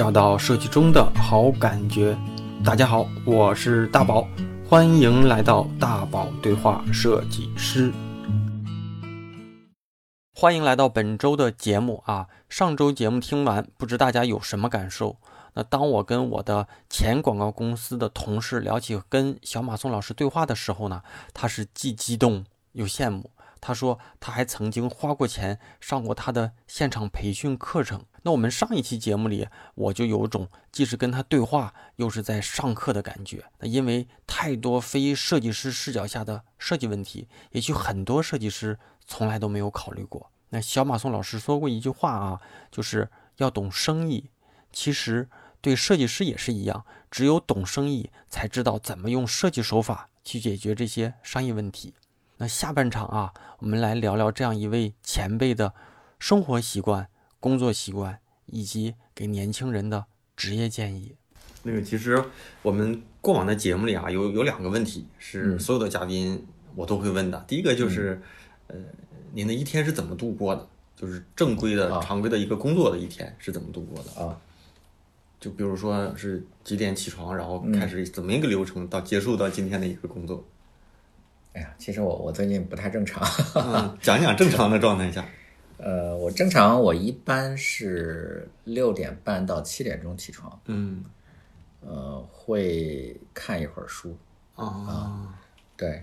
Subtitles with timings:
[0.00, 2.16] 找到设计中的好感觉。
[2.64, 4.26] 大家好，我是大宝，
[4.66, 7.92] 欢迎来到大宝对话设计师。
[10.34, 12.28] 欢迎来到本周的节目啊！
[12.48, 15.18] 上周节目听完，不知大家有什么感受？
[15.52, 21.02] 那当我跟我的前广告公司的同事聊起跟小马宋老师对话的时候呢，
[21.34, 23.32] 他是既激动又羡慕。
[23.60, 28.02] 他说他还曾经花过钱上过他的现场培训课程。
[28.22, 33.44] 那我们上一期节目里，我就有种既是跟他对话，又是在上课的感觉。
[33.58, 40.30] 那因为太多非设计师视角下的设计问题，也许很多设计师从来都没有考虑过。
[40.50, 44.30] 那小马宋老师说过一句话啊，就是要懂生意。
[44.72, 45.28] 其实
[45.60, 51.94] 对设计师也是一样，只有懂生意，才知道怎么用设计手法去解决这些商业问题。
[52.36, 55.74] 那下半场啊，我们来聊聊这样一位前辈的
[56.18, 57.08] 生活习惯、
[57.40, 60.04] 工作习惯，以及给年轻人的
[60.36, 61.16] 职业建议。
[61.62, 62.22] 那个，其实
[62.62, 67.44] 我们过往的节目里啊，有有两个问题是所有的嘉宾我都会问的。
[67.48, 68.20] 第一个就是，
[68.68, 68.76] 呃，
[69.32, 70.68] 您的一天是怎么度过的？
[70.96, 74.38] 就是正规的、常规的一个工作的一天是怎么度过的啊？
[75.40, 80.44] 就比如说是几点起床，然后开始怎么一个流程到结束到今天的一个工作。
[81.54, 83.22] 哎呀，其实我我最近不太正常，
[84.00, 85.26] 讲讲正常的状态下。
[85.82, 91.02] 呃，我正常我一般是六点半到七点钟起床，嗯，
[91.80, 94.16] 呃，会看一会儿书。
[94.54, 95.34] 啊，
[95.76, 96.02] 对，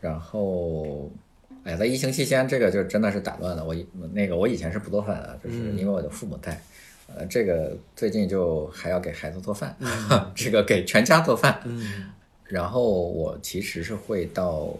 [0.00, 1.10] 然后，
[1.64, 3.62] 哎，在疫情期间，这个就真的是打乱了。
[3.62, 3.76] 我
[4.12, 6.58] 那个我以前是不做饭的，就是因为我的父母在，
[7.06, 9.76] 呃，这个最近就还要给孩子做饭，
[10.34, 12.10] 这个给全家做饭，嗯。
[12.44, 14.74] 然后我其实是会到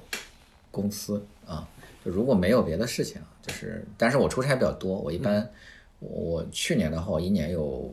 [0.71, 1.69] 公司啊，
[2.03, 5.49] 就如果没有别的事情，就是，但是我出差比较多，我一般
[5.99, 7.93] 我去年的话，我一年有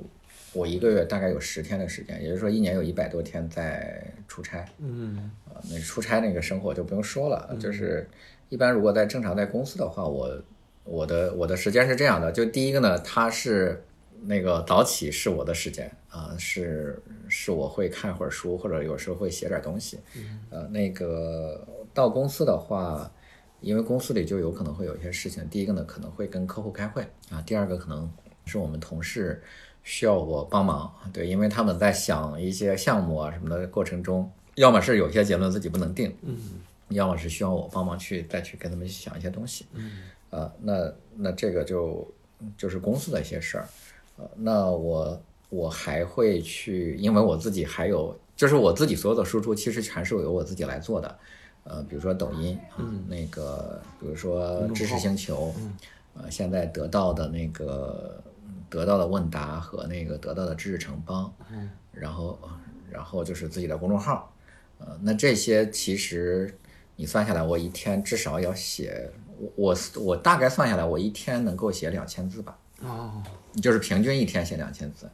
[0.54, 8.08] 我一个月大概有十天的时间，也就是说一年有一百多天在出差，嗯，啊，那出差那个生活就不用说了，就是
[8.50, 10.42] 一般如果在正常在公司的话，我
[10.84, 13.82] 我的我的时间是这样的，就第一个呢，它是。
[14.28, 20.00] 那个早起是我的时间啊，是是我会看会儿书，或者有时候会写点东西。
[20.50, 23.12] 呃，那个到公司的话，
[23.66, 25.50] 因为公司里就有可能会有一些事情。
[25.50, 28.08] 第一个呢，可能会跟客户开会啊；第二个可能
[28.46, 29.42] 是我们同事
[29.84, 36.38] 需要我帮忙，对，因为他们在想一些项目啊什么的过程中，要么是有些结论自己不能定，嗯，
[36.90, 42.08] 要么是需要我帮忙去再去跟他们想一些东西，嗯，呃，那那这个就
[42.56, 43.68] 就是公司的一些事儿。
[44.18, 51.18] 呃，那我我还会去，因为我自己还有，就是我自己所有的输出其实全是由我自己来做的，
[51.66, 55.78] 呃，比如说抖音，嗯，那个，比如说知识星球，嗯，
[56.14, 58.24] 呃，现在得到的那个
[58.70, 62.40] 得到的问答和那个得到的知识城邦，嗯，然后
[62.90, 64.32] 然后就是自己的公众号，
[64.78, 66.56] 呃，那这些其实
[66.96, 72.58] 你算下来，我一天至少要写，我我我大概算下来，我一天能够写两千字吧。
[72.82, 73.24] 哦，
[73.62, 75.10] 就是平均一天写两千字，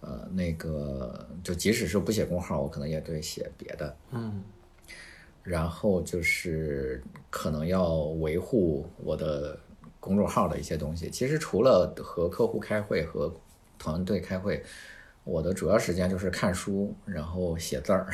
[0.00, 4.42] 呃，那个就即使是不写公号，我可能也得写别的，嗯，
[5.46, 9.56] 然后就是可能要维护我的
[10.00, 11.08] 公众号的一些东西。
[11.08, 13.32] 其实除了和客户开会和
[13.78, 14.60] 团队开会，
[15.22, 18.08] 我的主要时间就是看书，然后写字儿。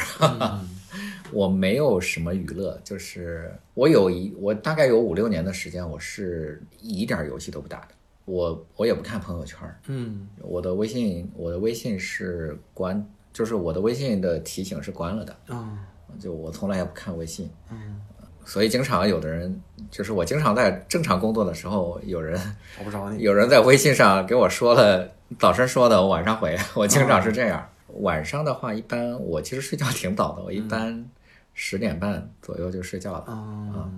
[1.33, 7.89] 我没有什么娱乐，就是我有一我大概有五六年的时间，我是一点游戏都不打的。
[8.25, 15.89] 我我也不看朋友圈嗯，我的微信我的微信是关，就是我的微信的提醒是关了的，啊，
[16.19, 18.01] 就我从来也不看微信，嗯，
[18.45, 22.39] 所以经常有的人，就是我经常在正常工作的时候，有人
[22.77, 25.09] 找不着你，有人在微信上给我说了，
[25.39, 27.69] 早晨说的，我晚上回，我经常是这样。
[28.01, 31.05] 晚上的话，一般我其实睡觉挺早的，我一般
[31.53, 33.91] 十点半左右就睡觉了，啊，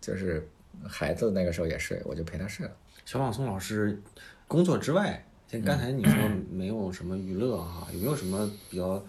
[0.00, 0.48] 就是
[0.86, 2.72] 孩子那个时候也睡，我就陪他睡了。
[3.04, 4.00] 小朗松老师，
[4.48, 6.14] 工作之外，像刚才你说
[6.50, 9.02] 没有什么娱乐啊，有没有什么比较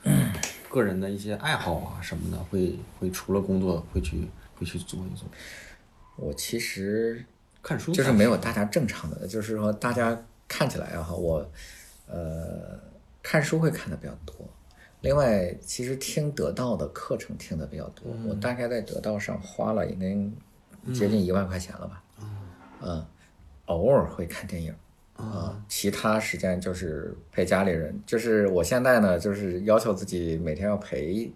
[0.73, 2.43] 个人的一些爱好啊什么的？
[2.45, 5.29] 会会除了工作会去会去做一做？
[6.15, 7.23] 我其实
[7.61, 11.47] 看书就是没有大家正常的，就是说大家看起来啊哈，我
[12.07, 12.79] 呃
[13.21, 14.35] 看书会看的比较多。
[15.01, 20.35] 另外，其实听得到的课程听的比较多，我大概在得到上花了已经
[20.93, 22.03] 接近一万块钱了吧？
[22.81, 23.05] 嗯。
[23.67, 24.75] 偶尔会看电影，
[25.15, 27.97] 啊，其他时间就是陪家里人。
[28.05, 31.31] 就是我现在呢，就是要求自己每天要陪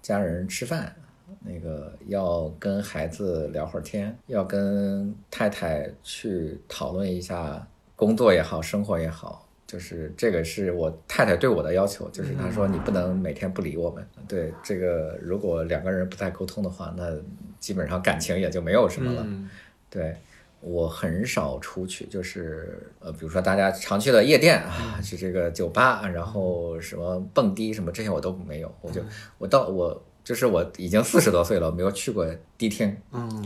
[0.00, 0.94] 家人吃饭，
[1.40, 9.48] 那个要跟孩子聊会儿天，要跟太太去讨论一下工作也好，生活也好。
[9.64, 14.06] 就是这个是我太太对我的要求，就是她说你不能每天不理我们。
[14.28, 17.10] 对这个，如果两个人不再沟通的话，那
[17.58, 19.22] 基本上感情也就没有什么了。
[19.24, 19.48] 嗯
[19.88, 20.16] 对
[20.62, 28.72] 我很少出去，就是呃，比如说大家常去的夜店啊，去这个酒吧，然后什么蹦迪什么这些我都没有。
[28.80, 29.02] 我就
[29.38, 32.26] 我到我就是我已经四十多岁了，没有去过
[32.56, 32.96] 迪厅。
[33.12, 33.44] 嗯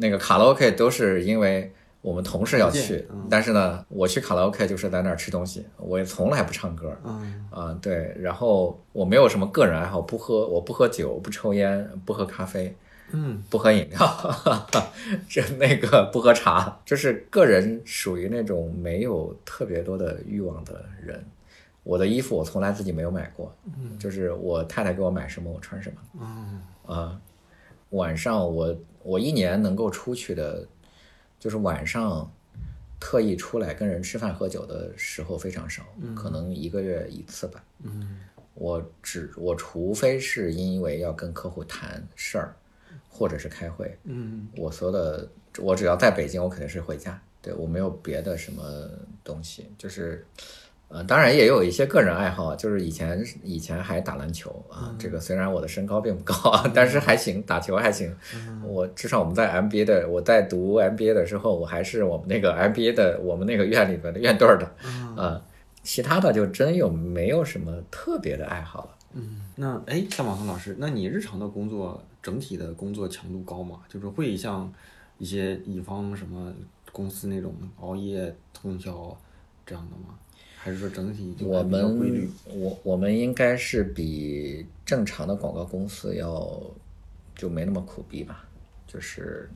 [0.00, 1.72] 那个卡拉 OK 都是因为
[2.02, 6.96] 我们同事要去但是呢，我去卡拉 OK 就是在那儿吃东西，我也从来不唱歌。
[7.04, 12.76] 嗯啊，对，然后我没有什么个人爱好，不喝，我不喝酒，不抽烟，不喝咖啡，
[13.12, 13.98] 嗯不喝饮料，
[15.28, 21.24] 这那个不喝茶，就是个人属于那种没有特别多的欲望的人。
[21.84, 25.96] 我的衣服我从来自己没有买过，嗯就是我太太给我买什么我穿什么。
[26.20, 27.20] 嗯啊，
[27.90, 30.66] 晚上我我一年能够出去的，
[31.38, 32.30] 就是晚上
[33.00, 35.82] 特意出来跟人吃饭喝酒的时候非常少，
[36.14, 37.64] 可能一个月一次吧。
[37.82, 38.20] 嗯
[38.54, 42.56] 我只我除非是因为要跟客户谈事儿，
[43.08, 45.28] 或者是开会，嗯我所有的
[45.60, 47.20] 我只要在北京，我肯定是回家。
[47.40, 48.62] 对我没有别的什么
[49.22, 50.26] 东西，就是，
[50.88, 54.92] 呃，当然也有一些个人爱好，就是以前以前还打篮球啊。
[54.98, 58.12] 这个虽然我的身高并不高啊，但是还行，打球还行。
[58.64, 64.66] 我至少我们在 MBA 的，我在读 MBA 的时候，我还是我们那个 MBA 的我们那个院里边的院队儿的
[65.16, 65.40] 啊。
[65.84, 68.90] 其他的就真有没有什么特别的爱好了。
[69.14, 73.80] 嗯，那哎，像马松老师，那你日常的工作整体的工作强度高嘛？
[73.88, 74.70] 就是会像
[75.16, 76.52] 一些乙方什么
[76.92, 79.18] 公司那种熬夜通宵
[79.64, 80.18] 这样的吗？
[80.58, 82.28] 还是说整体就我们？
[82.44, 86.60] 我我们应该是比正常的广告公司要
[87.34, 88.44] 就没那么苦逼吧，
[88.86, 89.48] 就是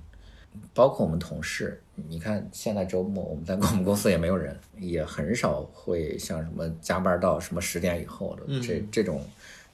[0.73, 1.79] 包括我们同事，
[2.09, 9.23] 你看现在周末我们在我们公司也没有人，也很少会像什么加班到什么十点以后的、这这种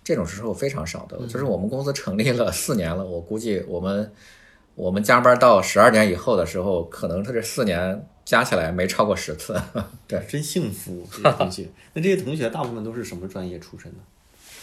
[0.08, 4.10] 这种时候非常少的，就是我们公司成立了四年了，我估计我们
[4.74, 9.54] 我们加班到十二点以后的时候，可能他这四年加起来没超过十次，
[10.08, 10.18] 对。
[10.26, 11.68] 真幸福，这些同学。
[11.92, 13.98] 那这些同学大部分都是什么专业出身的？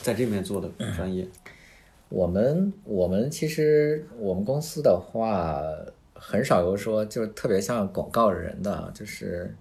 [0.01, 1.27] 在这面做的专业？
[2.09, 5.61] 我们我们其实我们公司的话，
[6.15, 9.55] 很少有说就是特别像广告人的，就是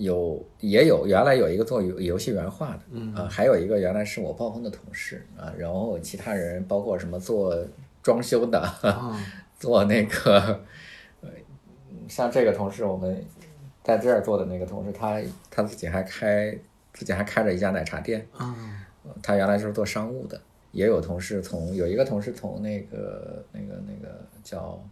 [0.00, 7.54] 有也有原来有一个做游游戏原画的，嗯啊，还有一个原来是我暴风的同事啊，然后其他人包括什么做
[8.02, 9.14] 装修的，啊，
[9.60, 10.58] 做那个，
[11.20, 11.28] 呃，
[12.08, 13.22] 像这个同事，我们
[13.84, 15.20] 在这儿做的那个同事，他
[15.50, 16.56] 他自己还开
[16.94, 18.56] 自己还开着一家奶茶店，啊，
[19.22, 20.40] 他原来就是做商务的，
[20.72, 24.82] 也有同事从有一个同事从那个那个那个叫，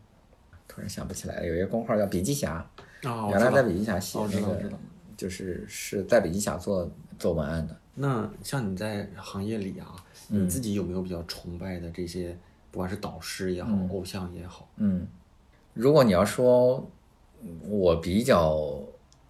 [0.68, 2.62] 突然想不起来了，有一个工号叫笔记侠，
[3.30, 4.78] 原来在笔记侠写那个道知道，
[5.18, 7.76] 就是是在北京想做做文案的。
[7.96, 9.94] 那像你在行业里啊，
[10.30, 12.34] 嗯你自己有没有比较崇拜的这些，
[12.70, 14.66] 不管是导师也好，偶像也好？
[14.76, 15.06] 嗯，
[15.74, 16.88] 如果你要说，
[17.68, 18.80] 我比较，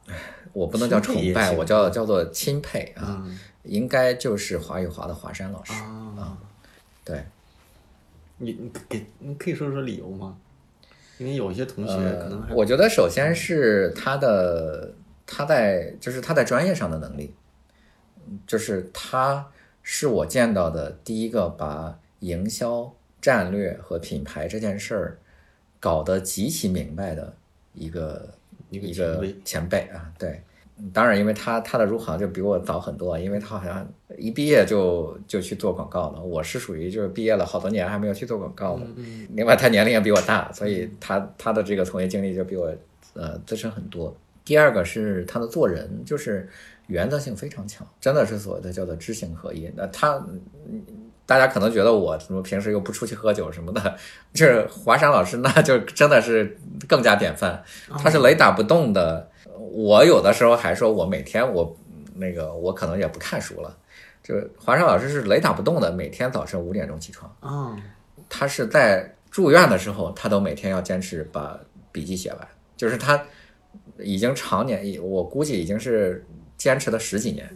[0.07, 0.15] 唉
[0.53, 5.73] 我不能叫崇拜，我叫叫做钦佩啊，嗯应该就是华语华的华山老师。
[5.73, 6.37] 啊，
[7.05, 7.25] 对，
[8.37, 10.37] 你你给你可以说说理由吗？
[11.19, 14.95] 因为有些同学可能还呃我觉得首先是他的
[15.31, 17.35] 他在就是他在专业上的能力，
[18.47, 19.47] 就是他
[19.83, 25.19] 是我见到的第一个把营销战略和品牌这件事儿
[25.79, 27.37] 搞得极其明白的
[27.75, 28.29] 一个
[28.71, 30.41] 一个前辈啊，对。
[30.95, 33.85] 当然，因为他他的入行就比我早很多，因为他好像
[34.17, 36.23] 一毕业就就去做广告了。
[36.23, 38.87] 我是属于就是毕业了好多年还没有去做广告的。
[38.95, 42.73] 嗯另外，他年龄也比我大，所以他他的这个从业经历就比我
[43.15, 44.17] 呃资深很多。
[44.49, 46.49] 第二个是他的做人，就是
[46.87, 49.71] 原则性非常强，真的是所谓的叫做知行合一。
[49.77, 50.15] 那他
[50.67, 50.83] 嗯
[51.27, 53.95] 大家可能觉得我什么平时又不出去喝酒什么的，
[54.33, 56.57] 就是华山老师那就真的是
[56.89, 57.63] 更加典范，
[58.03, 59.29] 他是雷打不动的。
[59.71, 61.77] 我有的时候还说我每天我
[62.15, 63.77] 那个我可能也不看书了，
[64.23, 67.31] 就是华山老师是雷打不动的，每天早晨五点钟起床。
[67.41, 67.77] 啊，
[68.31, 71.61] 他是在住院的时候，他都每天要坚持把
[71.93, 73.23] 笔记写完，就是他
[73.99, 76.25] 已经常年，我估计已经是
[76.57, 77.49] 坚持了十几年，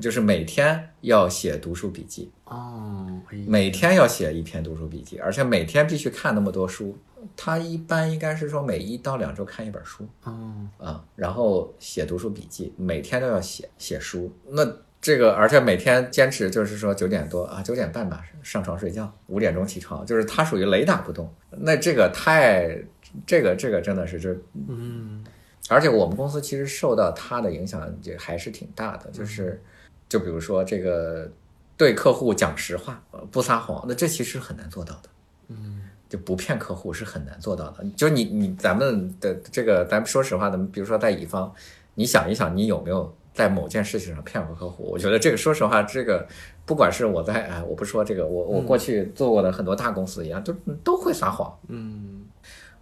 [0.00, 3.06] 就是每天要写读书笔记，哦，
[3.46, 6.96] 每天要写一篇读书笔记，而且每天必须看那么多书。
[7.36, 10.06] 他一般应该是说每一到两周看一本书。
[10.22, 14.32] 哦，啊，然后写读书笔记，每天都要写写书。
[14.48, 14.64] 那
[15.00, 21.28] 这个，而且每天坚持就是说九点多啊，九点半吧上床睡觉，五点钟起床，就是他属于雷打不动。
[21.50, 22.78] 那这个太，
[23.26, 24.32] 这个这个真的是这
[24.68, 25.24] 嗯，
[25.68, 29.62] 而且我们公司其实受到他的影响也还是挺大的，就是
[30.08, 31.30] 就比如说这个
[31.76, 35.08] 对客户讲实话，呃不撒谎，那这其实很难做到的。
[35.48, 37.84] 嗯，就不骗客户是很难做到的。
[37.96, 41.52] 就你你咱们的这个，咱们说实话咱们，比如说在乙方，
[41.94, 44.84] 你想一想，你有没有在某件事情上骗过客户？
[44.84, 46.26] 我觉得这个，说实话，这个
[46.66, 50.52] 不管是我在哎，我不说这个，我我过去做过的很多大公司一样，都
[50.84, 51.58] 都会撒谎。
[51.68, 52.26] 嗯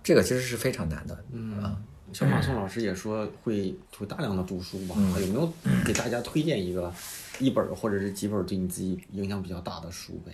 [0.02, 1.24] 这个其实是非常难的。
[1.32, 1.76] 嗯啊，
[2.12, 5.52] 小马宋老师也说会会大量的读书嘛，嗯有没有
[5.84, 6.92] 给大家推荐一个
[7.38, 10.32] 一本或者是几本对你自己影响比较大的书呗？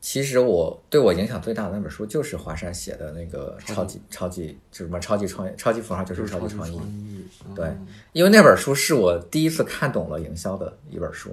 [0.00, 6.80] 其实我对我影响最大的那本书就是华山写的那个超级超级就是什么超级创业，超级符号就是超级创意。
[7.54, 7.72] 对，
[8.12, 11.30] 因为那本书是我第一次看懂了营销的一本书。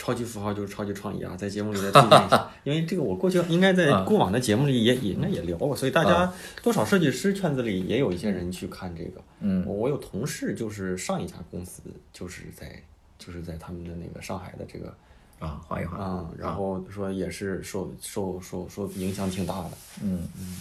[0.00, 9.20] 超级符号就是超级创意啊，在节目里再推荐一下， 因为这个我过去应该在过往的节目里也也应该也聊过，所以大家多少设计师圈子里也有一些人去看这个。
[9.40, 12.82] 嗯我我有同事就是上一家公司就是在
[13.18, 14.94] 就是在他们的那个上海的这个
[15.38, 15.98] 啊，画一画。
[15.98, 19.70] 啊，然后说也是受受受受影响挺大的。
[20.02, 20.56] 嗯嗯，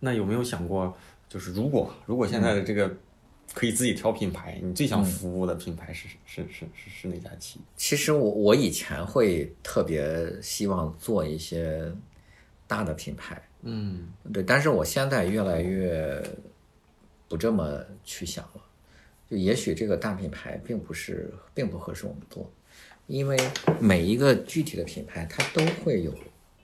[0.00, 0.92] 那有没有想过，
[1.28, 2.92] 就是如果如果现在的这个
[3.54, 7.64] 可以自己挑品牌，你最想服务的品牌是是是是是哪家企业？
[7.76, 11.92] 其实我我以前会特别希望做一些
[12.66, 16.22] 大的品牌，嗯对，但是我现在越来越
[17.28, 18.62] 不这么去想了。
[19.30, 22.50] 就也许这个大品牌并不是并不合适我们做，
[23.06, 23.36] 因为
[23.78, 26.14] 每一个具体的品牌它都会有，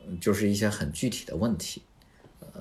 [0.07, 1.83] 嗯就是一些很具体的问题。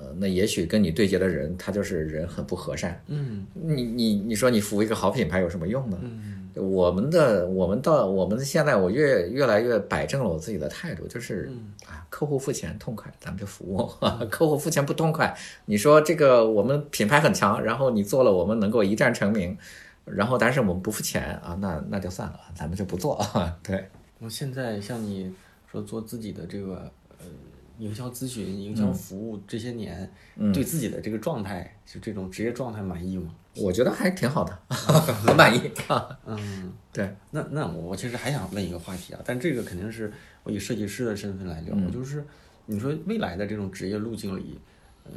[0.00, 3.44] 呃，那也许跟你对接的人他就是人很不和善，嗯。
[3.54, 5.98] 你你你说你服务一个好品牌有什么用呢？
[6.02, 6.34] 嗯。
[6.54, 11.72] 我们的我们到我们现在我越越来越摆正了我自己的态度，就是嗯。
[11.86, 13.86] 啊，客户付钱痛快，咱们就服务；
[14.30, 15.36] 客户付钱不痛快，
[15.66, 19.56] 你说这个我们品牌很强，然后你做了我们能够一战成名，
[20.04, 23.20] 然后但是我们不付钱啊，那那就算了，咱们就不做。
[23.62, 23.88] 对，
[24.18, 25.32] 我现在像你
[25.70, 27.07] 说做自己的这个呃
[27.78, 30.10] 营销咨询、营销服务这些年，
[30.52, 33.34] 对自己的这个状态，就这种职业状态满意吗？
[33.56, 35.70] 我觉得还挺好的， 很满意。
[36.26, 40.12] 嗯，对，那那我其实还想问一个话题啊，但这个肯定是
[40.44, 42.24] 我以设计师的身份来聊，就是
[42.66, 44.60] 你说未来的这种职业路径里，
[45.04, 45.12] 呃，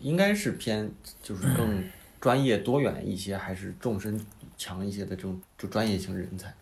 [0.00, 0.90] 应该是偏
[1.22, 1.82] 就是更
[2.20, 4.20] 专业多元一些，还是纵深
[4.56, 6.52] 强一些的这种就专业型人才？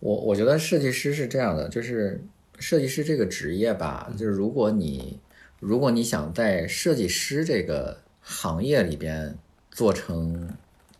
[0.00, 2.22] 我我觉得设计师是这样的，就是
[2.58, 5.20] 设计师这个职业吧，就是如果你
[5.60, 9.36] 如果你想在设计师这个行业里边
[9.70, 10.48] 做成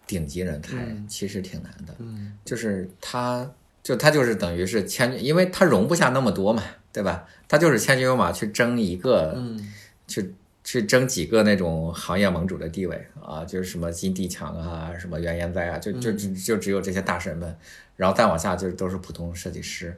[0.06, 1.94] 顶级人才，其实挺难的。
[1.98, 3.50] 嗯就是他，
[3.82, 7.26] 就他就是等于是千，因为他容不下那么多嘛，对吧？
[7.48, 9.72] 他就是千军万马去争一个，嗯
[10.06, 17.56] 去去争几个那种行业盟主的地位啊，就是什么金地强啊，什么袁岩哉啊，就就就只有这些大神们，
[17.96, 19.96] 然后再往下就都是普通设计师，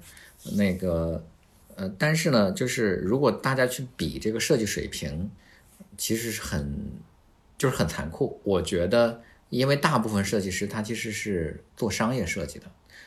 [0.56, 1.24] 那个
[1.76, 5.30] 呃，但是呢，就是如果大家去比这个设计水平，
[5.96, 6.90] 其实是很
[7.56, 8.40] 就是很残酷。
[8.42, 12.66] 我觉得，因为大部分设计师他其实是做商业设计的，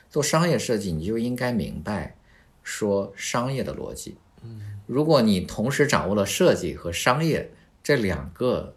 [0.10, 2.16] 做商业设计你就应该明白
[2.64, 4.18] 说商业的逻辑。
[4.44, 7.52] 嗯如果你同时掌握了设计和商业
[7.84, 8.74] 这两个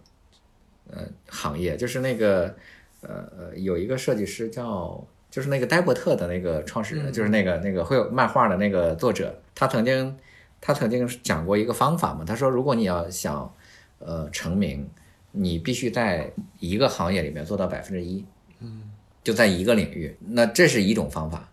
[0.90, 2.54] 呃行业，就是那个
[3.00, 10.14] 呃呃有一个设计师叫就是那个戴伯特的那个创始人，就是那个那个会有漫画的那个作者，他曾经
[10.60, 13.50] 他曾经讲过一个方法嘛，他说如果你要想
[13.98, 14.86] 呃成名，
[15.30, 18.22] 你必须在一个行业里面做到百分之一，
[18.60, 18.82] 嗯，
[19.24, 21.48] 就在一个领域，那这是一种方法。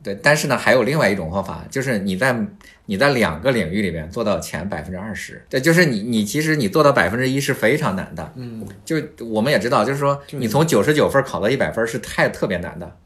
[0.00, 2.46] 对，但是呢，还有另外一种方法，就是你在
[2.86, 8.64] 你在两个领域里面做到前百分之二十，对，就是你你其实你做到百分之一是非常难的，嗯。
[8.84, 8.96] 就
[9.26, 12.96] 我们也知道，就是说你从九十九分考到一百分是太特别难的，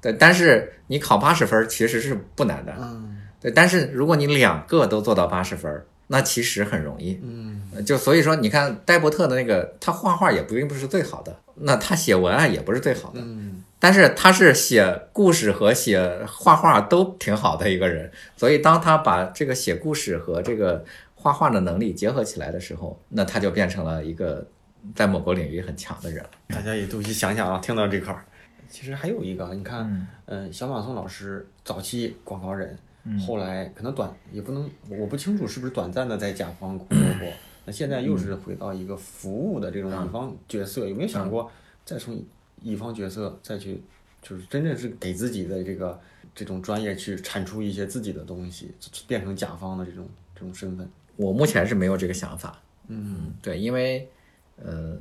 [0.00, 3.18] 对，但是你考八十分其实是不难的，嗯。
[3.40, 7.62] 对，但是如果你两个都做到八十分，那其实很容易，嗯。
[7.74, 13.62] 呃就所以说，你看戴伯特的那个，他画画也不并不是最好的，那他写文案也不是最好的，嗯。
[13.78, 24.46] 但是他是写故事和写画画都挺好的一个人，所以当他把这个写故事和这个画画的能力结合起来的时候，那他就变成了一个
[24.94, 26.30] 在某个领域很强的人了。
[26.48, 28.24] 大家也都去想想啊，听到这块儿，
[28.70, 32.78] 其实还有一个，你看，嗯、小马宋老师早期广告人，
[33.26, 37.28] 后来可能短也不能，我不清楚是不是短暂的在甲方工作过，
[37.66, 41.50] 那现在又是回到一个服务的这种乙方角色，有没有想过
[41.84, 42.22] 再从
[42.62, 43.82] 乙方角色再去，
[44.22, 46.00] 就是真正是给自己的这个
[46.34, 48.70] 这种专业去产出一些自己的东西，
[49.08, 50.88] 变成甲方的这种这种身份？
[51.16, 52.58] 我目前是没有这个想法。
[52.86, 54.08] 嗯，对，因为
[54.56, 55.00] 呃，是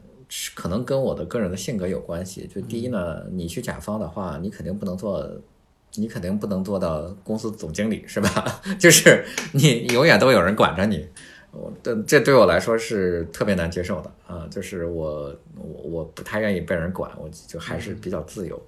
[0.56, 2.50] 可能跟我的个人的性格有关系。
[2.54, 5.30] 就第一呢，你去甲方的话，你肯定不能做，
[5.96, 8.62] 你肯定不能做到公司总经理，是吧？
[8.80, 11.08] 就是你永远都有人管着你。
[11.52, 14.48] 我这这对我来说是特别难接受的啊！
[14.52, 18.62] 就是我我我不太愿意被人管，我就还是比较自由。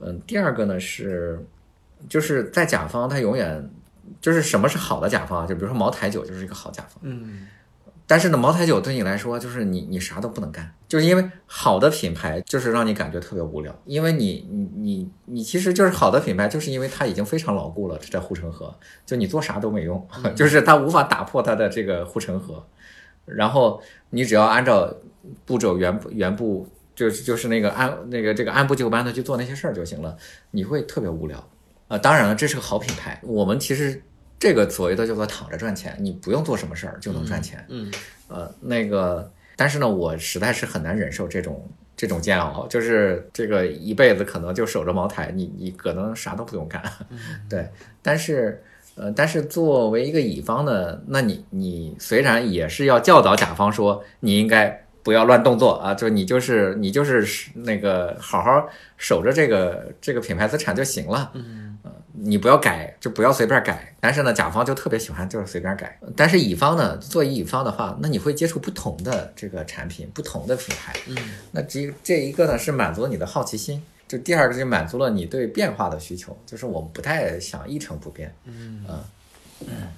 [0.00, 1.42] 嗯，第二个呢是，
[2.10, 3.66] 就是在甲方，他永远
[4.20, 5.46] 就是什么是好的甲方？
[5.46, 6.98] 就比如说茅台酒就是一个好甲方。
[7.00, 7.48] 嗯
[8.10, 18.74] 但是呢，茅台酒对你来说就是你你啥都不能干，就是因为好的品牌就是让你感觉特别无聊，因为你你你你其实就是好的品牌，就是因为它已经非常牢固了，这护城河，
[19.06, 22.66] 就你做啥都没用，就是它无法打破它的这个护城河，
[23.26, 24.92] 然后你只要按照
[25.44, 30.16] 步骤原原步就是就是那个按那个这个按部就班的去做那些事儿就行了，
[30.50, 31.48] 你会特别无聊。
[31.86, 34.02] 啊，当然了，这是个好品牌，我们其实。
[34.40, 37.62] 这个所谓的叫做躺着赚钱，你不用做什么事儿就能赚钱。
[37.68, 37.92] 嗯，
[38.26, 46.82] 呃，那个，但是呢，我实在是很难忍受这种这种煎熬，就是这个一辈子可能就守着茅台，你你可能啥都不用干。
[47.50, 47.68] 对，
[48.00, 48.62] 但是
[48.94, 58.66] 呃，但是作为一个乙方呢，那你你虽然也是要教导甲方说你应该不要乱动作啊，就你就是你就是那个好好
[58.96, 61.30] 守着这个这个品牌资产就行了。
[61.34, 61.69] 嗯。
[62.12, 63.94] 你不要改，就不要随便改。
[64.00, 65.98] 但是呢，甲方就特别喜欢就是随便改。
[66.16, 70.94] 但是乙方呢，作为乙方的话，那你会接触不同的这个产品，不同的品牌。
[71.08, 71.16] 嗯，
[71.52, 78.34] 那这这一个呢是满足你的好奇心，就第二个就满足了你对变化的需求，就是我们不太想一成不变。
[78.44, 78.98] 嗯嗯
[79.66, 79.88] 嗯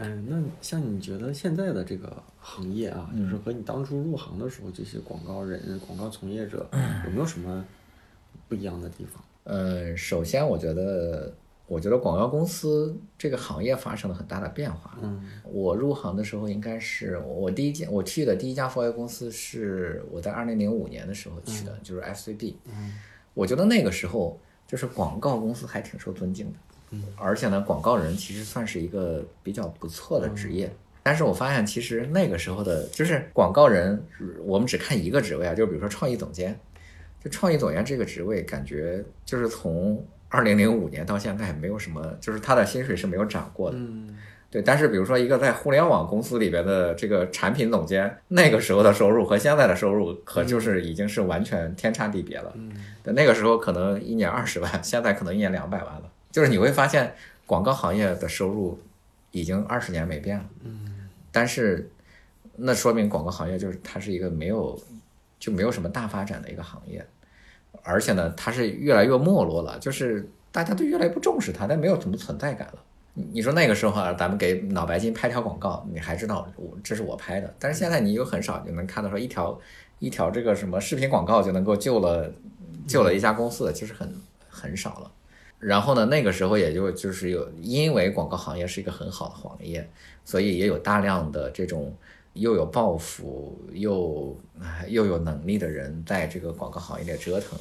[0.00, 6.68] 嗯，那像你觉得现在的这个行业啊，就是和你当初入行的时候，这些广告人、广告从业者
[7.04, 7.64] 有没有什么
[8.48, 9.22] 不一样的地方？
[9.50, 11.32] 嗯，首先我觉得，
[11.66, 14.98] 我觉得广告公司这个行业发生了很大的变化。
[15.02, 22.56] 嗯，我入行的时候应该是我第一件我去的第一家佛业公司是我在二零零五年的时候去的，就是 FCB。
[22.66, 22.94] 嗯，
[23.32, 26.58] 我觉得那个时候就是广告公司还挺受尊敬的。
[26.90, 30.70] 嗯，而且呢，广告人其实算是一个比较不错的职业。
[31.02, 34.02] 但是我发现其实那个时候的，就是广告人，
[34.42, 36.58] 我们只看一个职位啊，就比如说创意总监。
[37.22, 43.76] 就创意总监这个职位，感觉就是从二零零五年到现在没有什么，就是他的薪水是没有涨过的。
[43.78, 44.16] 嗯，
[44.50, 44.62] 对。
[44.62, 52.52] 但是比如说一个在互联网公司里边的这个产品总监，那个时候的收入和现在的收入，可就是已经是完全天差地别了。
[52.56, 56.12] 嗯，那个时候可能一年二十万，现在可能一年两百万了。
[56.30, 57.14] 就是你会发现，
[57.46, 58.78] 广告行业的收入
[59.32, 60.44] 已经二十年没变了。
[60.62, 61.90] 嗯，但是
[62.54, 64.78] 那说明广告行业就是它是一个没有。
[65.38, 67.06] 就没有什么大发展的一个行业，
[67.82, 72.82] 而且呢，它是越来越没落了，就是大家都越来越不重视它，它没有什么存在感了。
[73.14, 79.58] 你说那个时候啊，咱们给脑白金拍条广告，你还知道我这是我拍的，但是现在你有很少就能看到说一条
[80.00, 82.32] 一条这个什么视频广告就能够救了
[82.86, 84.12] 救了一家公司的，其实很
[84.48, 85.10] 很少了。
[85.60, 89.88] 然后呢，那个时候也就就是有因为广告行业是一个很好的行业，
[90.24, 91.94] 所以也有大量的这种。
[92.34, 94.38] 又有抱负又
[94.88, 97.58] 又有能力的人在这个广告行业里折腾，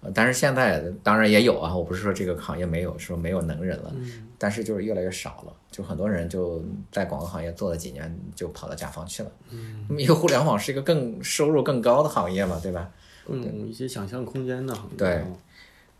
[0.00, 3.94] 呃，但是现在当然也有啊，我不是说这个行业没有，说没有能人了，
[4.38, 12.90] 但是就是越来越少了，就很多人就在广告行业做了几年就跑到甲方去了，嗯，因为互联网是一个更收入更高的行业嘛，对吧？
[13.26, 15.24] 更有一些想象空间的行业，对。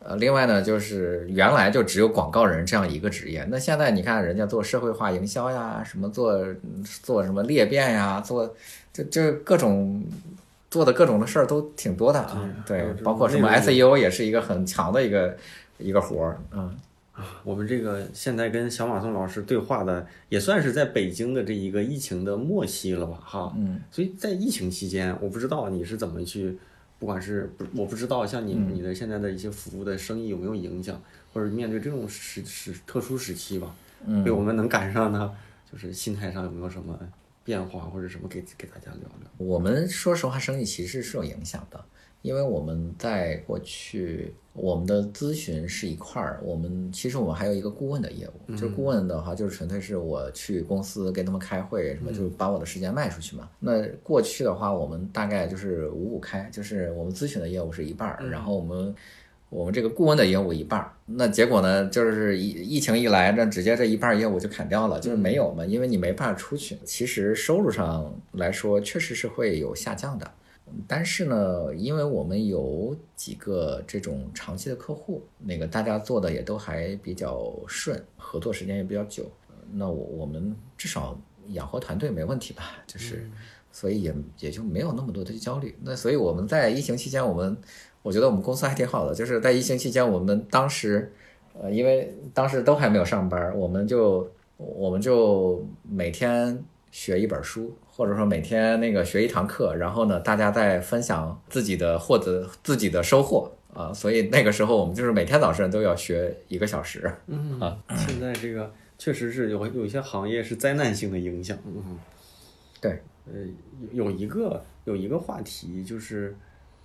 [0.09, 6.41] 呃，另外呢，就是原来就只有广告人这样一个职业，那现在你看人家做社会化营销呀，什么做
[7.03, 8.55] 做什么裂变呀，做
[8.93, 10.05] 这这各种
[10.71, 12.49] 做的各种的事儿都挺多的啊。
[12.65, 15.37] 对，包括什么 SEO 也是一个很强的一个
[15.79, 16.39] 一个活儿。
[16.53, 16.73] 嗯
[17.13, 23.19] 啊，我们这个现在跟小马宋老师对话的，也算是在北京的这一个疫情的末期了吧？
[23.25, 26.57] 哈，嗯，所以在疫情期间，我不知道你是怎么去。
[26.99, 31.01] 不管是不，我不知道像你你的现在的一些服务的生意有没有影响，
[31.33, 33.75] 或者面对这种时时特殊时期吧，
[34.07, 35.33] 嗯，对我们能赶上呢，
[35.71, 36.99] 就是心态上有没有什么
[37.47, 39.31] 变化或者什么给给大家聊聊？
[39.39, 41.83] 我们说实话，生意其实是有影响的。
[42.23, 53.49] 因为我们在过去，我们的咨询是一块儿，我们其实我们还有一个顾问的业务，就是顾问的话，就是纯粹是我去公司跟他们开会，什么就是把我的时间卖出去嘛。
[53.61, 58.93] 那过去的话，我们大概就是五五开，就是我们咨询的业务是一半儿，然后我们
[59.49, 60.93] 我们这个顾问的业务一半儿。
[61.07, 66.77] 那结果呢，就是疫疫情一来，那直接这一半业务就砍掉了，就是没有嘛，因为你没办法出去。
[66.85, 70.31] 其实收入上来说，确实是会有下降的。
[70.89, 79.31] 但是呢，因为我们有几个这种长期的客户，那个大家做的也都还比较顺，合作时间也比较久，
[79.73, 81.17] 那我我们至少
[81.51, 82.73] 养活团队没问题吧？
[82.85, 83.31] 就是，
[83.71, 85.77] 所以也也就没有那么多的焦虑。
[85.83, 87.57] 那所以我们在疫情期间，我们
[88.07, 91.13] 我觉得我们公司还挺好的，就是在疫情期间，我们当时
[91.61, 107.13] 呃，因为当时都还没有上班，我们就我们就每天学一本书，或者说每天那个学一堂课，然后呢，大家在分享自己的获得自己的收获啊，所以那个时候我们就是每天早上都要学一个小时。
[107.27, 111.59] 嗯啊，现在这个确实是有有一些行业是灾难性的影响。
[111.67, 111.99] 嗯，
[112.81, 113.33] 对，呃，
[113.91, 116.37] 有有一个有一个话题就是，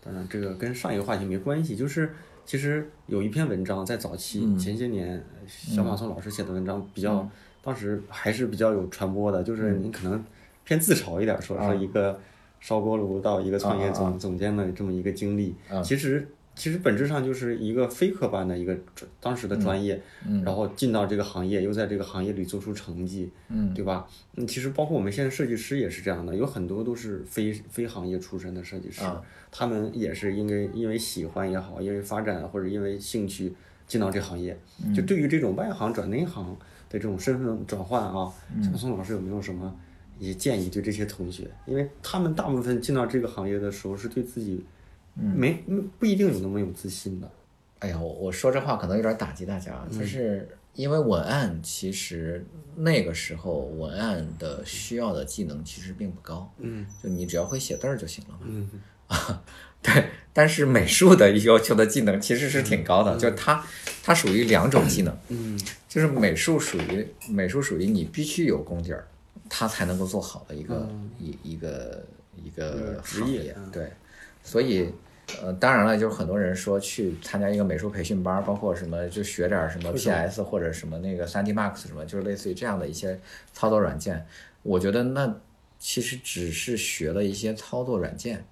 [0.04, 2.12] 当然这个跟上一个话题没关系，就是
[2.46, 4.58] 其实有一篇文章在早期、嗯。
[4.58, 7.30] 前些年，小马松老师写的文章比较、
[7.62, 10.24] 当时还是比较有传播的，就是你可能
[10.64, 11.72] 偏自嘲一点，说啊。
[11.72, 12.20] 是一个
[12.60, 14.20] 烧锅炉到一个创业总、啊啊。
[14.20, 15.82] 总监的这么一个经历，啊。
[15.82, 16.28] 其实。
[16.54, 24.06] 其实本质上就是一个非科班的一个专当时的专业，嗯然后进到这个行业，又在这个行业里做出成绩，嗯对吧？
[24.36, 33.54] 嗯，其实包括我们现在设计师也是这样的，有很多都是非非行业出身的设计师，啊他们也是因为因为喜欢也好，因为发展或者因为兴趣
[33.88, 34.58] 进到这行业。
[34.86, 36.46] 嗯就对于这种外行转内行
[36.90, 39.74] 的这种身份转换啊，嗯小宋老师有没有什么
[40.20, 41.50] 一些建议对这些同学？
[41.66, 44.64] 因为他们大部分进到这个行业的时候是对自己
[45.16, 47.30] 没没不一定有那么有自信的。
[47.80, 52.46] 哎呀，我我说这话可能有点打击大家，就是因为文案其实
[52.76, 56.86] 那个时候文案的需要的技能其实并不高，嗯。
[57.02, 58.46] 就你只要会写字儿就行了嘛。
[58.48, 58.70] 嗯。
[59.08, 59.44] 啊，
[59.82, 63.66] 对，但是美术的要求的技能其实是挺高的，就是它
[64.04, 65.60] 它属于两种技能，嗯。
[65.90, 69.06] 就是美术属于美术属于你必须有功底儿，
[69.50, 70.88] 它才能够做好的一个、
[71.20, 72.02] 一一个
[72.38, 73.92] 一一个行业业嗯，对，
[74.44, 74.92] 所以。
[75.42, 83.18] 呃，当然了，就是很多人说去参加一个美术培训班儿，包括什么就学点儿什么 PS 或者什么那个 3D Max 什么，就是类似于这样的一些
[83.54, 84.26] 操作软件。
[84.62, 85.34] 我觉得那
[85.80, 88.44] 其实只是学了一些操作软件，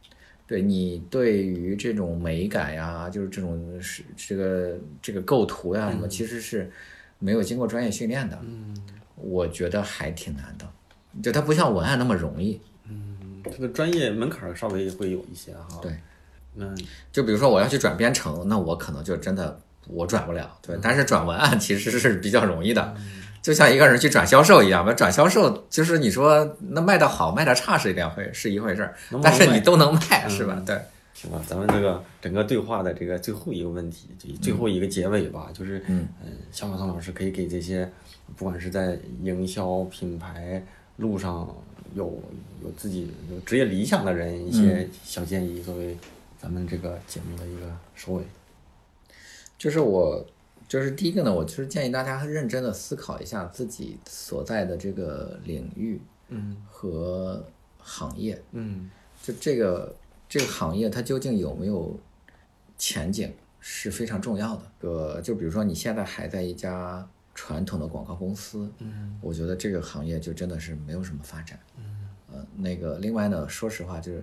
[0.47, 6.71] 对你对于这种美感呀，就是这种是这个这个构图呀什么，其实是
[7.17, 8.39] 没有经过专业训练的。
[8.41, 8.73] 嗯
[9.17, 10.65] 我觉得还挺难的，
[11.21, 12.61] 就它不像文案那么容易。
[13.49, 15.79] 嗯，这个专业门槛儿稍微会有一些哈。
[15.81, 15.91] 对，
[16.55, 16.77] 嗯
[17.11, 20.57] 就比如说我要去转编程，那我可能就真的我转不了。
[20.61, 22.95] 对，但是转文案其实是比较容易的，
[23.41, 24.93] 就像一个人去转销售一样吧。
[24.93, 30.61] 转销售就是你说那卖的好卖的差是一两回是一回事儿但是你都能卖是吧？
[30.65, 30.79] 对，
[31.13, 36.07] 行吧，咱们这个整个对话的这个最后一个问题，就最后一个结尾吧，就是，嗯
[36.51, 37.89] 小马松老师可以给这些，
[38.35, 40.63] 不管是在营销品牌
[40.97, 41.47] 路上
[41.93, 42.21] 有
[42.63, 45.97] 有自己有职业理想的人一些小建议，作为
[46.37, 48.23] 咱们这个节目的一个收尾。
[49.57, 50.25] 就是我，
[50.67, 55.99] 就是第一个呢，我就是建议大家认真的思考一下自己所在的这个领域
[56.29, 57.45] 嗯和
[57.79, 58.89] 行业，嗯
[59.21, 59.93] 就这个
[60.29, 61.99] 这个行业它究竟有没有
[62.77, 64.61] 前景是非常重要的。
[64.87, 67.05] 呃，就比如说你现在还在一家
[67.41, 71.57] 传统的广告公司，嗯我觉得这个行业就真的是没有什么发展。
[71.77, 71.83] 嗯
[72.33, 74.21] 呃，那个另外呢，说实话就是。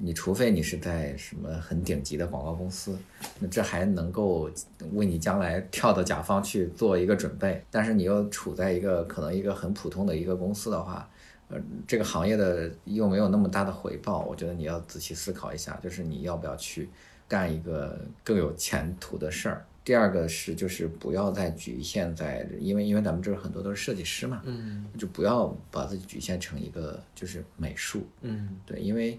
[0.00, 2.96] 你除非你是在什么很顶级的广告公司，
[3.40, 4.48] 那这还能够
[4.92, 7.60] 为你将来跳到甲方去做一个准备。
[7.68, 11.10] 但是你又处在一个可能一个很普通的一个公司的话，
[11.48, 16.88] 呃，这个行业的又没有那么大的回报，我觉得你要仔细思考一下，就是你要不要去
[17.26, 19.66] 干一个更有前途的事儿。
[19.88, 29.18] 第二个是，就是不要再局限在，因为因为咱们这儿很多都是设计师嘛，嗯就不要把自己局限成一个就是美术，嗯对，因为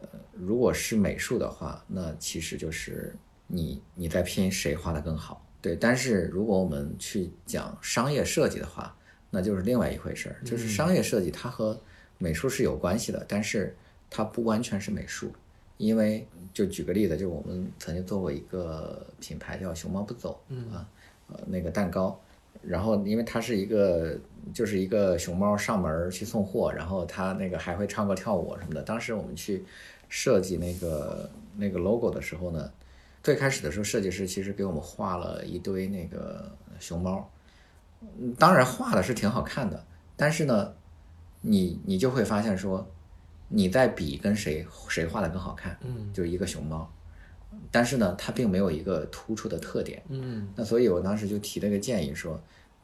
[0.00, 3.14] 呃，如果是美术的话，那其实就是
[3.46, 5.76] 你你在拼谁画的更好，对。
[5.76, 8.96] 但是如果我们去讲商业设计的话，
[9.28, 11.78] 那就是另外一回事儿，就是商业设计它和
[12.16, 13.76] 美术是有关系的，但是
[14.08, 15.30] 它不完全是美术，
[15.76, 20.40] 因为就举个例子，就我们曾经做过一个品牌叫熊猫不走，
[20.72, 20.88] 啊，
[21.28, 22.18] 呃，那个蛋糕。
[22.62, 24.18] 然后，因为它是一个，
[24.52, 28.82] 就是一个熊猫上门去送货，然后它那个还会唱歌跳舞什么的。
[28.82, 29.64] 当时我们去
[30.08, 32.72] 设计那个那个 logo 的时候呢，
[33.22, 37.30] 最开始的时候，设计师其实给我们画了一堆那个熊猫，
[38.18, 39.84] 嗯当然画的是挺好看的，
[40.16, 40.72] 但是呢，
[41.42, 42.84] 你你就会发现说，
[43.48, 46.90] 你在比跟谁谁画的更好看，嗯就是一个熊猫，
[47.70, 50.02] 但是呢，它并没有一个突出的特点。
[50.08, 52.40] 嗯那所以我当时就提了个建议说，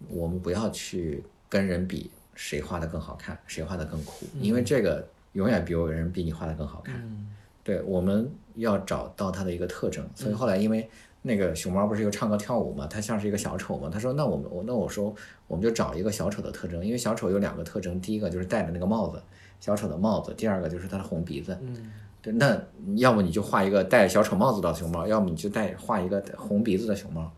[0.09, 6.95] 我们不要去跟人比谁画的更好看，谁画的更酷，因为这个永远比有人比你画的更好看。
[7.03, 7.29] 嗯
[7.65, 10.05] 对，我们要找到它的一个特征。
[10.17, 10.91] 所以后来因为
[11.23, 12.89] 那个熊猫不是又唱歌跳舞嘛？
[12.89, 13.89] 它像是一个小丑嘛？
[13.89, 15.15] 他说那我们我那我说
[15.47, 19.23] 我们就找一个小丑的特征，因为小丑有两个特征，第一个就是戴着那个帽子，
[19.63, 21.57] 小丑的帽子，第二个就是他的红鼻子。
[21.63, 22.61] 嗯，对，那
[22.97, 27.33] 要么你就画一个戴小丑帽子的熊猫，要么你就戴画一个红鼻子的熊猫。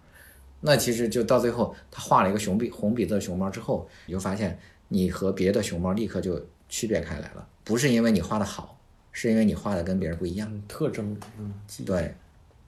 [0.60, 4.58] 那其实就到最后，他画了一个熊鼻红鼻子的熊猫之后，你就发现
[4.88, 8.78] 你和别的熊猫立刻就区别开来了，不是因为你画的好，
[9.12, 10.48] 是因为你画的跟别人不一样。
[10.50, 11.52] 嗯特征，嗯，
[11.84, 12.14] 对，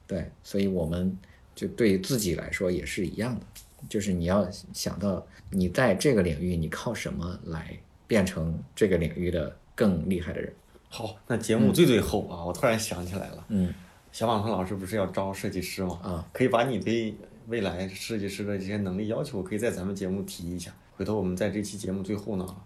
[0.07, 1.17] 对，所以我们
[1.55, 3.47] 就对于自己来说也是一样的，
[3.89, 7.75] 就是你要想到你在这个领域你靠什么来
[8.07, 10.53] 变成这个领域的更厉害的人。
[10.89, 13.73] 好，那节目最最后啊，我突然想起来了，嗯
[14.13, 15.99] 小马童老师不是要招设计师吗？
[16.03, 17.15] 啊，可以把你对
[17.49, 20.73] 未来设计师的这些能力要求，可以在咱们节目提一下。
[20.97, 22.57] 回头我们在这期节目最后呢，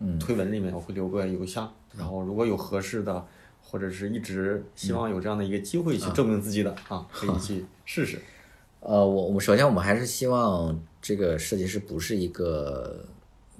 [0.00, 3.24] 嗯推文里面我会留个邮箱，然后如果有合适的，
[3.62, 8.18] 或者是一直希望有这样的一个机会去证明自己的啊， 可以去试试。
[8.80, 13.04] 呃，我我们首先我们还是希望这个设计师不是一个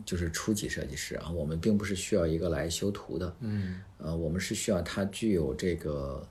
[0.04, 6.26] 就是初级设计师啊，我们并不是需要一个来修图的，嗯呃，我们是需要他具有这个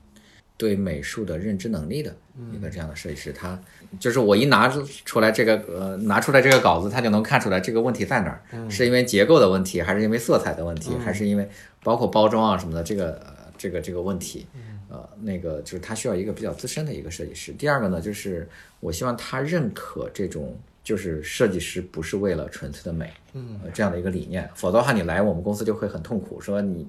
[0.55, 3.31] 对美术的认知能力的嗯一个这样的设计师。
[3.33, 3.59] 他
[3.99, 4.67] 就是我一拿
[5.05, 11.47] 出来这个呃拿出来这个稿子，他就能看出来这个问题在哪儿，嗯是因为结构的问题，还是因为色彩的问题，还是因为
[11.83, 14.47] 包括包装啊什么的这个呃这个这个问题。
[14.89, 17.51] 呃，那个就是他需要一个比较资深的一个设计师。
[17.51, 18.47] 第二个呢，就是
[18.79, 20.57] 我希望他认可这种。
[20.87, 26.87] 就是设计师不是为了纯粹的美，嗯呃，这样的一个理念，否则的话你来我们公司就会很痛苦，说你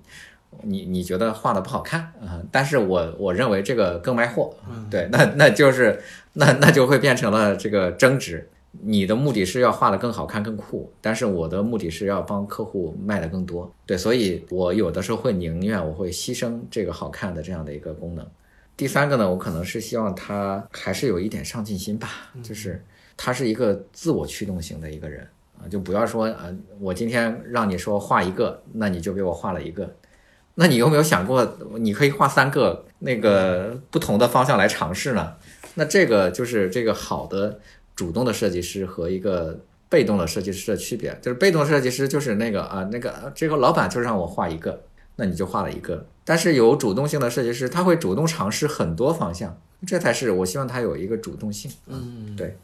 [0.62, 4.54] 你你觉得画的不好看啊、但是我我认为这个更卖货，
[4.88, 6.00] 对，那那就是
[6.34, 8.48] 那那就会变成了这个争执。
[8.82, 18.24] 你的目的是要画的更好看、更酷，但是我的目的是要帮客户卖的更多，对，所以我有的时候会宁愿我会牺牲这个好看的这样的一个功能。
[18.76, 22.80] 第三个呢，我可能是希望他还是有一点上进心吧，就是
[23.18, 25.28] 他是一个自我驱动型的一个人
[25.59, 26.46] 啊，就不要说啊，
[26.81, 29.94] 我今天让你说画一个，那你就给我画了一个，
[30.54, 35.35] 那你有没有想过，你可以画三个那个不同的方向来尝试呢？
[35.74, 37.61] 那这个就是这个好的
[37.94, 44.85] 主动的设计师和一个被动的设计师的区别，就是被动设计师就是那个啊，那个啊这个老板就让我画一个，
[45.16, 46.07] 那你就画了一个。
[46.24, 51.70] 但是有主动性的设计师，他会主动尝试很多方向，这才是我希望他有一个主动性。
[51.87, 52.57] 嗯，对，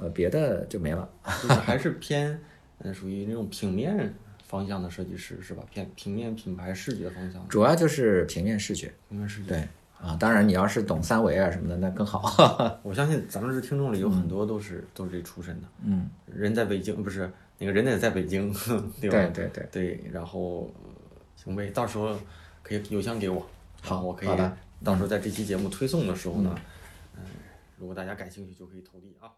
[0.00, 1.08] 呃，别的就没了。
[1.42, 2.38] 就是还是偏
[2.78, 5.62] 嗯属于那种平面方向的设计师是吧？
[5.70, 8.92] 偏平面品牌视觉方向主要就是平面视觉。
[9.08, 9.48] 平面视觉。
[9.48, 9.68] 对
[10.00, 12.20] 啊，当然你要是懂三维啊什么的，那更好。
[12.82, 18.52] 我相信咱们这听众里有很多都是、都是这出身的，嗯，人在北京不是那个人得在北京，
[19.00, 19.16] 对吧？
[19.32, 20.90] 对对对，对，然后呃
[21.36, 22.18] 行呗，到时候
[22.64, 23.46] 可以邮箱给我，
[23.80, 26.52] 好我可以好的到时候在这期节目推送的时候呢，
[27.16, 27.22] 嗯，
[27.78, 29.30] 如果大家感兴趣就可以投递啊。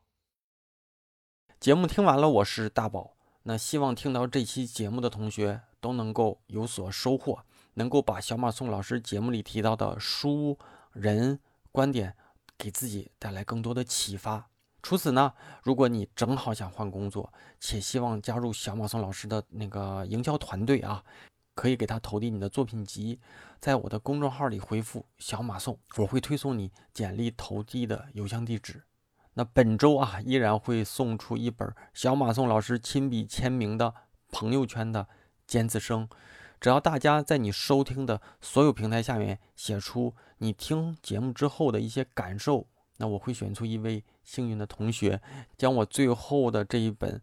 [1.64, 3.16] 节目听完了，我是大宝。
[3.44, 10.58] 那希望听到这期节目的同学都能够有所收获，能够把小马宋老师节目里提到的书、
[10.92, 11.40] 人、
[11.72, 12.14] 观点
[12.58, 14.46] 给自己带来更多的启发。
[14.82, 21.02] 除此呢，如果你正好想换工作，且希望加入小马宋老师的那个营销团队啊，
[21.54, 23.18] 可以给他投递你的作品集，
[23.58, 28.82] 在我的公众号里回复“小马宋”，我会推送你简历投递的邮箱地址。
[29.34, 33.92] 那本周啊，依然会送出一本小马宋老师亲笔签名的
[34.30, 35.08] 朋友圈的
[35.46, 36.08] 尖子生。
[36.60, 42.66] 只要大家在你收听的所有平台下面写出你听节目之后的一些感受，
[42.96, 45.20] 那我会选出一位幸运的同学，
[45.58, 47.20] 将我最后的这一本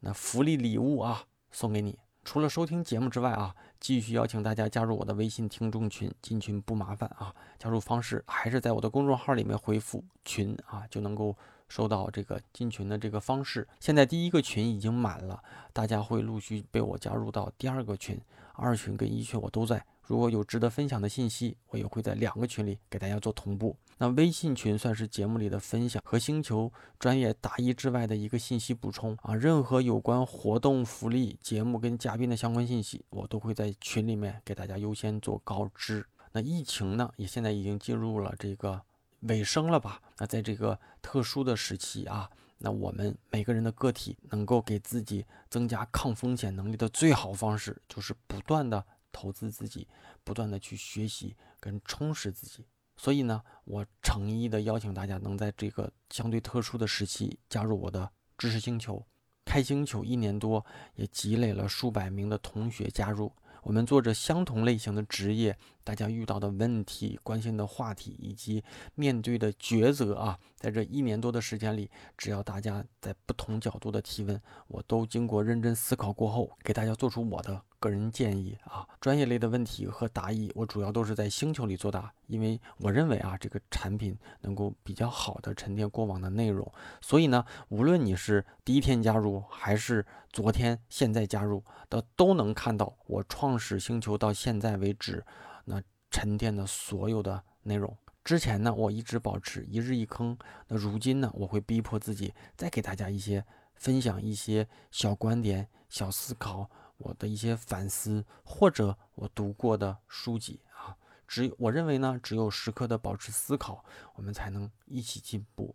[0.00, 1.98] 那福利礼物啊送给你。
[2.24, 7.34] 除了收听节目之外啊，继续邀请大家加入我的微信听众群，进群不麻烦啊。
[7.58, 11.36] 加入方式还是在我的公众号里面回复“群”啊，就能够
[11.68, 13.66] 收到这个进群的这个方式。
[13.80, 18.20] 现在第一个群已经满了，大家会陆续被我加入到第二个群、
[18.54, 19.84] 二群跟一群，我都在。
[20.04, 23.76] 如果有值得分享的信息，我也会在两个群里给大家做同步。
[23.98, 29.34] 那微信群算是节目里的分享和星球专业答疑之外的一个信息补充啊。
[29.34, 36.04] 任何有关活动、福利、节目跟嘉宾的相关信息，我都会在群里面给大家优先做告知。
[36.32, 38.82] 那疫情呢，也现在已经进入了这个
[39.20, 40.02] 尾声了吧？
[40.18, 49.86] 那在这个特殊的时期啊，那我们每个人的个体能够给自己增加抗风险能力的最好方式，就是不断的投资自己，
[50.24, 52.66] 不断的去学习跟充实自己。
[52.96, 59.04] 所以呢，我诚意的邀请大家能在这个相对特殊的时期加入我的知识星球。
[59.44, 63.32] 开星球一年多，也积累了数百名的同学加入。
[63.62, 68.62] 我们做着相同类型的职业，大家遇到的问题、关心的话题以及
[68.94, 78.86] 面对的抉择啊，在这一年多的时间里，只要大家在不同角度的提问，我都经过认真思考过后，给大家做出我的个人建议啊。
[79.00, 95.24] 专业类的问题和答疑，我主要都是在星球里作答，因为我认为啊，这个产品能够比较好的沉淀过往的内容，所以呢，无论你是第一天加入还是昨天现在加入的，都能看到我创始星球到现在为止。
[95.64, 100.36] 那沉淀的所有的内容，之前呢，我一直保持一日一坑。
[100.68, 103.44] 那如今呢，我会逼迫自己再给大家一些
[103.74, 110.96] 分享，一些小观点、小思考，我的一些反思，或者我读过的书籍啊。
[111.26, 115.74] 只我认为呢，只有时刻的保持思考，我们才能一起进步。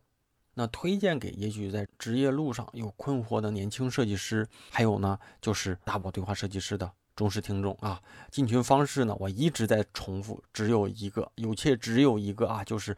[0.54, 6.92] 那推荐给也许在职业路上有困惑的年轻设计师，还有呢，就是大宝对话设计师的。
[7.18, 8.00] 忠实听众啊，
[8.30, 12.96] 进群方式呢，我一直在重复，只有一个，有且只有一个啊，就是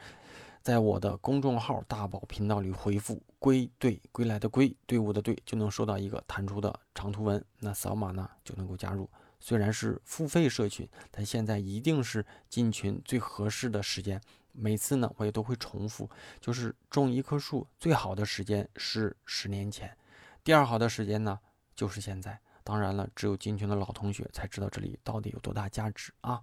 [0.62, 9.10] 在我的公众号大宝频道里回复“归队归来的归队伍的队”，就能收到一个弹出的长图文，那扫码呢就能够加入。
[9.40, 14.22] 虽然是付费社群，但现在一定是进群最合适的时间。
[14.52, 16.10] 每次呢，我也都会重复，
[16.42, 19.96] 就是种一棵树最好的时间是十年前，
[20.44, 21.40] 第二好的时间呢
[21.74, 22.38] 就是现在。
[22.70, 26.40] 当然了，只有进群的老同学才知道这里到底有多大价值啊！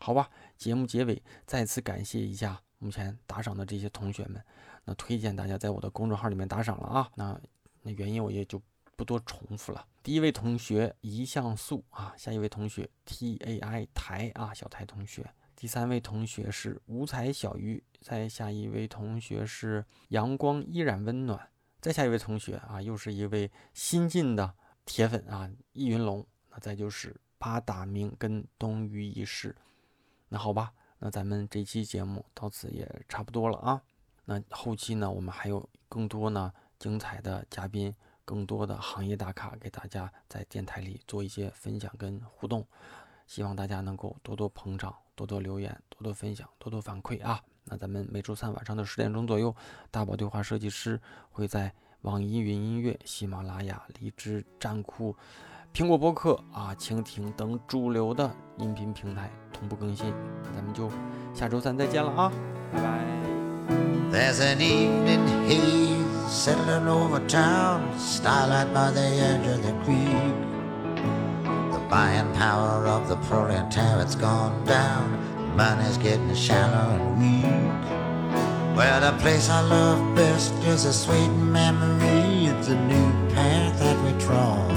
[0.00, 0.28] 好吧，
[0.58, 4.42] 节目结尾再次感谢一下目前打赏的这些同学们，
[4.84, 7.08] 那推荐大家在我的公众号里面打赏了啊！
[7.14, 7.40] 那
[7.82, 8.60] 那原因我也就
[8.96, 9.86] 不多重复了。
[10.02, 21.48] 第一位同学一像素啊，下一位同学 T A I 台啊，小台同学，第三位同学是五彩小鱼，再下一位同学是阳光依然温暖，
[21.80, 24.56] 再下一位同学啊，又是一位新进的。
[24.90, 29.54] 铁粉啊，易云龙，那再就是八大名跟东隅一世，
[30.28, 33.80] 那好吧，那咱们这期节目到此也差不多了啊。
[34.24, 42.66] 那后期呢，我们还有更多呢精彩的嘉宾，更多的行业大咖给大家在电台里做一些分享跟互动，
[43.28, 47.40] 希望大家能够多多捧场，多多留言，多多分享，多多反馈啊。
[47.62, 49.54] 那咱们每周三晚上的十点钟左右，
[49.88, 51.00] 大宝对话设计师
[51.30, 51.72] 会在。
[52.02, 55.14] 网易云音乐、喜马拉雅、荔枝、站酷、
[55.74, 60.10] 苹果播客啊、蜻蜓等主流的音频平台同步更新，
[60.42, 60.90] 那咱们就
[61.34, 62.32] 下周三再见了啊，
[62.72, 63.00] 拜拜。
[64.10, 70.34] There's an evening haze settling over town, starlight by the edge of the creek.
[71.44, 75.18] The buying power of the proletariat's gone down,
[75.54, 77.59] money's getting shallow and weak.
[78.76, 82.46] Well, the place I love best is a sweet memory.
[82.46, 84.70] It's a new path that we trod.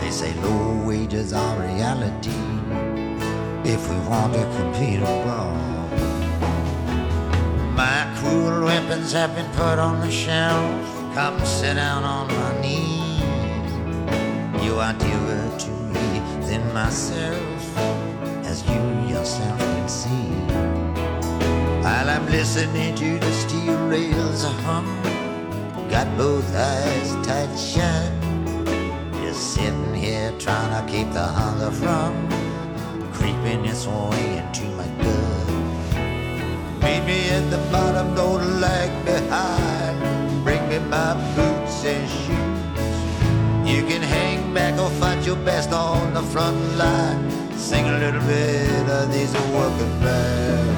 [0.00, 2.30] They say low wages are reality
[3.64, 5.68] if we want to compete abroad.
[7.74, 10.84] My cruel weapons have been put on the shelf.
[11.14, 13.22] Come sit down on my knees.
[14.64, 17.78] You are dearer to me than myself,
[18.44, 20.57] as you yourself can see.
[22.18, 24.84] I'm listening to the steel rails hum,
[25.88, 28.10] got both eyes tight shut.
[29.22, 32.28] Just sitting here trying to keep the hunger from
[33.12, 35.48] creeping its way into my gut.
[36.82, 40.42] Meet me at the bottom, don't lag behind.
[40.42, 43.72] Bring me my boots and shoes.
[43.72, 47.30] You can hang back or fight your best on the front line.
[47.56, 50.77] Sing a little bit of these working band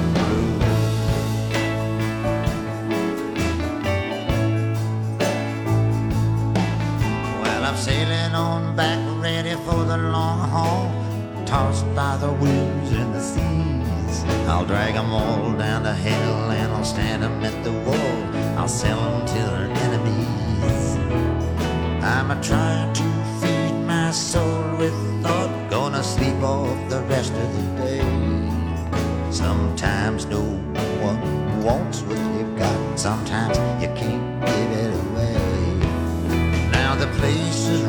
[8.41, 10.91] on back, ready for the long haul,
[11.45, 14.15] tossed by the winds and the seas.
[14.51, 18.17] I'll drag 'em all down to hell and I'll stand 'em at the wall.
[18.57, 20.83] I'll sell 'em to their enemies.
[22.15, 23.07] I'm a trying to
[23.39, 28.05] feed my soul with thought, gonna sleep off the rest of the day.
[29.29, 30.43] Sometimes no
[31.07, 31.19] one
[31.67, 35.37] wants what you've got, sometimes you can't give it away
[36.77, 37.81] Now the place is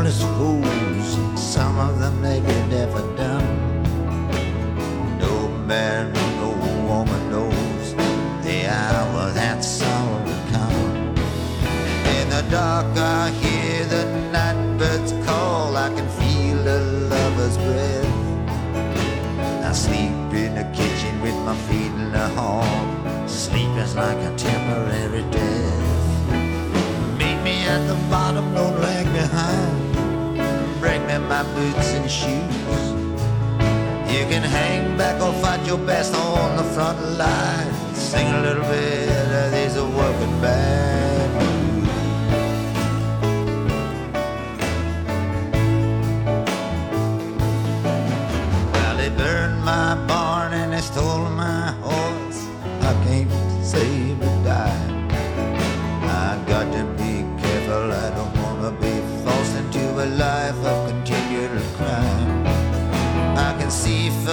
[0.00, 1.40] countless foes.
[1.40, 3.82] Some of them they get never done.
[5.18, 6.50] No man, no
[6.88, 7.94] woman knows
[8.42, 11.16] the hour that sorrow will come.
[12.16, 15.76] In the dark, I hear the night birds call.
[15.76, 16.80] I can feel the
[17.10, 18.06] lover's breath.
[19.68, 23.28] I sleep in the kitchen with my feet in the hall.
[23.28, 25.90] Sleep is like a temporary death
[27.18, 28.69] Meet me at the bottom, don't
[31.42, 32.84] my boots and shoes.
[34.12, 37.94] You can hang back or fight your best on the front line.
[37.94, 41.09] Sing a little bit of these working band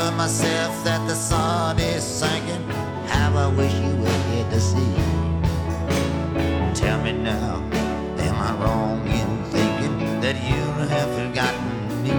[0.08, 2.64] for myself that the sun is sinking.
[3.08, 4.94] How I wish you were here to see.
[6.74, 7.56] Tell me now,
[8.26, 12.16] am I wrong in thinking that you have forgotten me?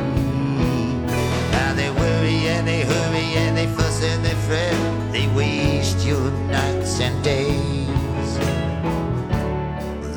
[1.56, 4.76] Now they worry and they hurry and they fuss and they fret.
[5.12, 8.32] They waste your nights and days.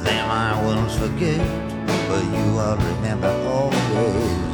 [0.04, 1.42] Them I won't forget,
[2.10, 4.51] but you I'll remember always.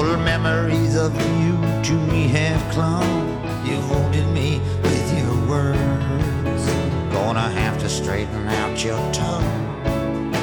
[0.00, 3.28] Old memories of you to me have clung.
[3.66, 6.64] You wounded me with your words.
[7.12, 9.44] Gonna have to straighten out your tongue.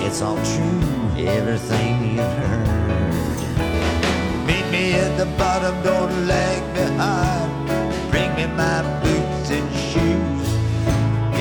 [0.05, 0.81] It's all true,
[1.17, 3.39] everything you've heard.
[4.45, 7.49] Meet me at the bottom, don't lag behind.
[8.11, 10.47] Bring me my boots and shoes.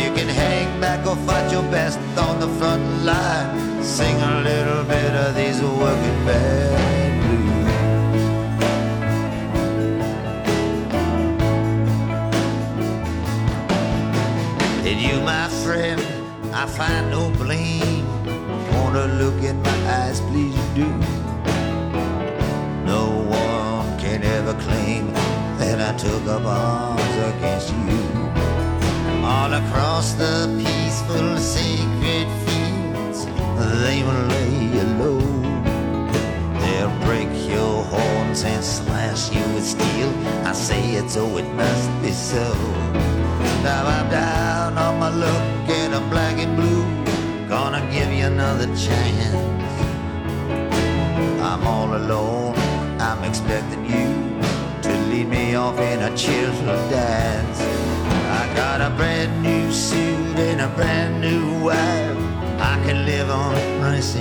[0.01, 3.85] You can hang back or fight your best on the front line.
[3.85, 6.76] Sing a little bit of these working band
[16.59, 18.07] I find no blame.
[18.73, 20.89] Wanna look in my eyes, please do.
[22.93, 25.13] No one can ever claim
[25.59, 28.01] that I took up arms against you.
[29.23, 33.27] All across the peaceful, sacred fields,
[33.85, 35.21] they will lay you low.
[36.63, 40.11] They'll break your horns and slash you with steel.
[40.47, 43.16] I say it so it must be so.
[43.63, 46.85] Now I'm down on my luck and I'm black and blue.
[47.49, 49.35] Gonna give you another chance.
[51.41, 52.55] I'm all alone.
[53.01, 54.41] I'm expecting you
[54.83, 57.61] to lead me off in a cheerful dance.
[58.41, 62.17] I got a brand new suit and a brand new wife.
[62.61, 64.17] I can live on rice